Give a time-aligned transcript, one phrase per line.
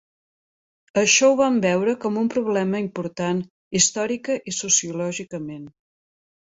[1.01, 3.45] Això ho van veure com un problema important
[3.83, 5.73] històrica i sociològicament.